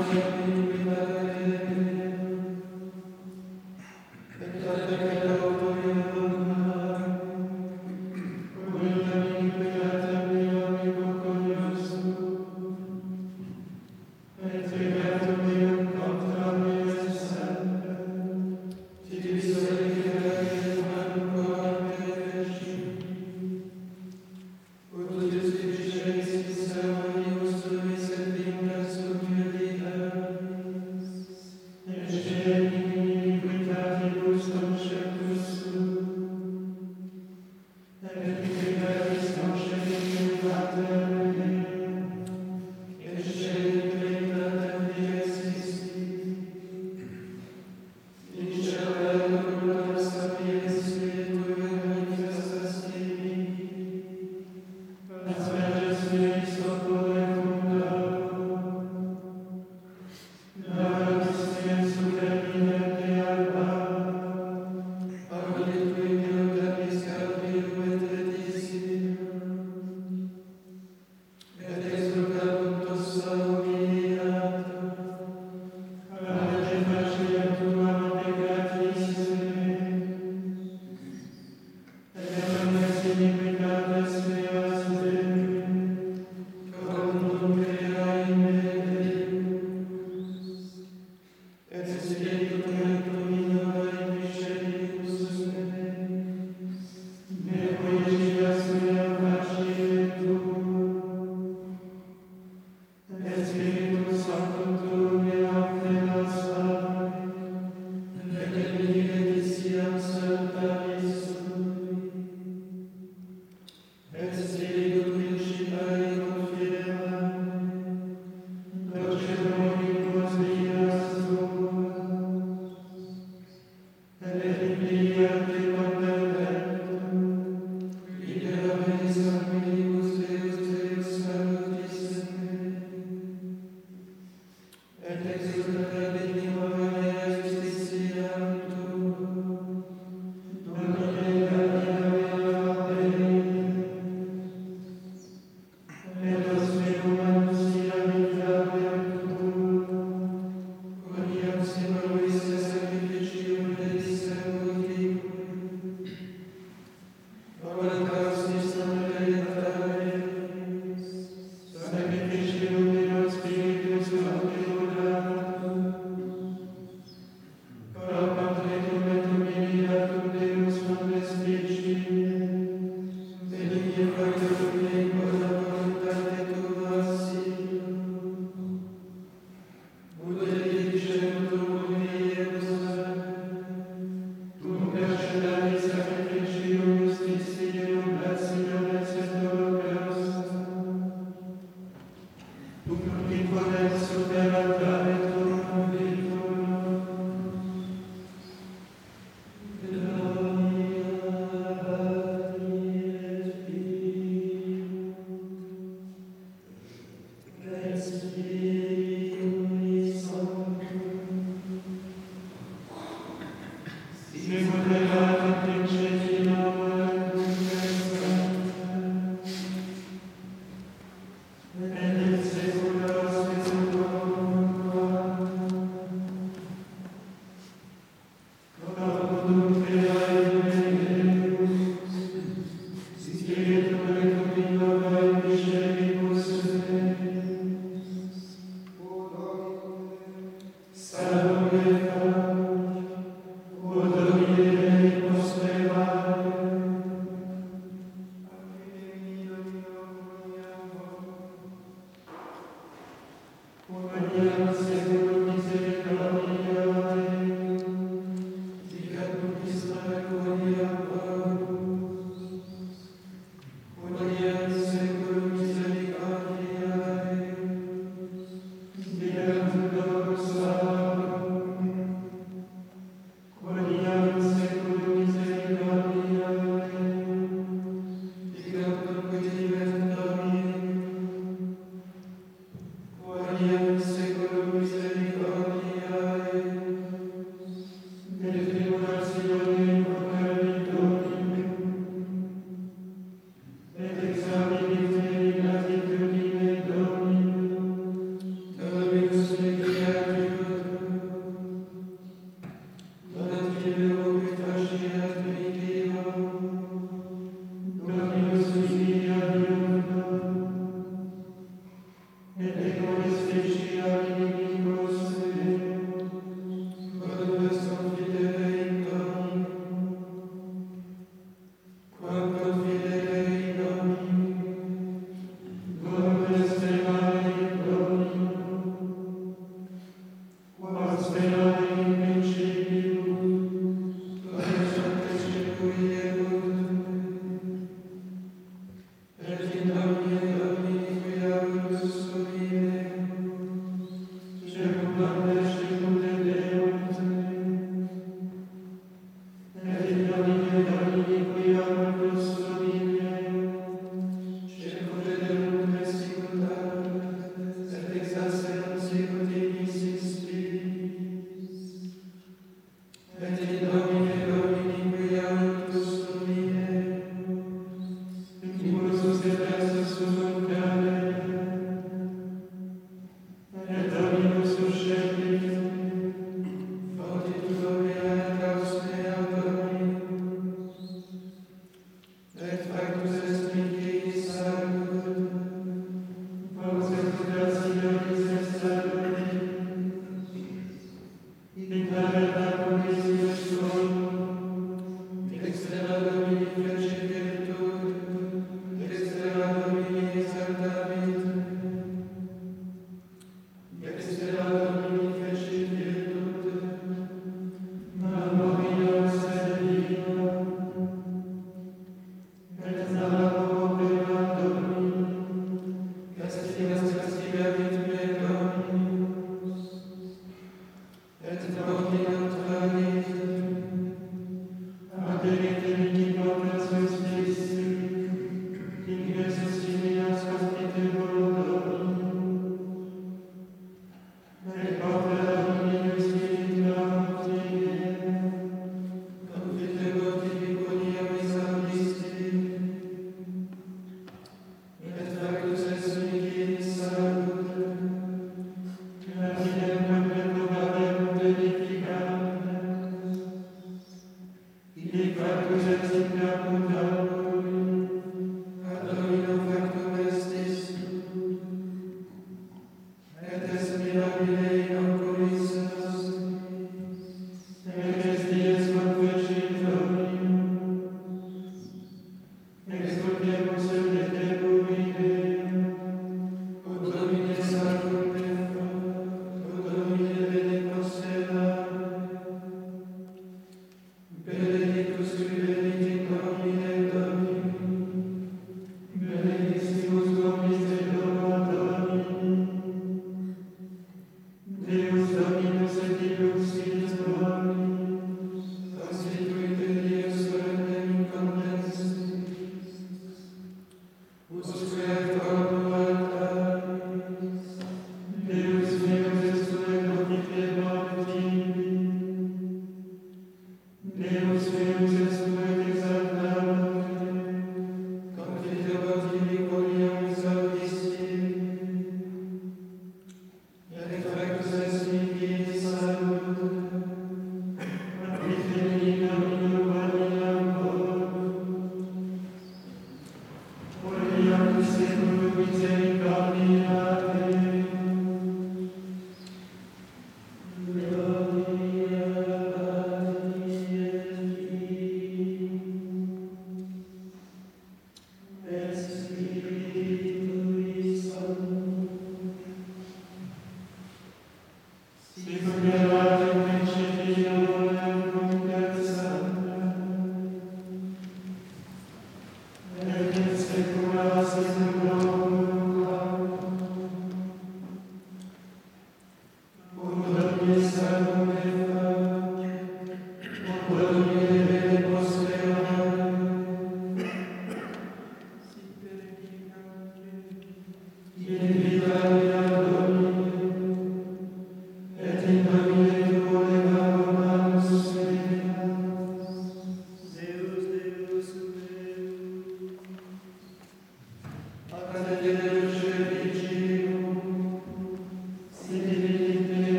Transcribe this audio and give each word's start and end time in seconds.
الشاكرين 0.00 0.77